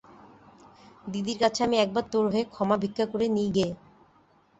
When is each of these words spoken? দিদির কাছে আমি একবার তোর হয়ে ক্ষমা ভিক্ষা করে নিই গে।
দিদির 1.05 1.37
কাছে 1.37 1.59
আমি 1.63 1.77
একবার 1.77 2.03
তোর 2.11 2.25
হয়ে 2.31 2.45
ক্ষমা 2.45 2.75
ভিক্ষা 2.77 3.05
করে 3.05 3.25
নিই 3.29 3.49
গে। 3.55 3.67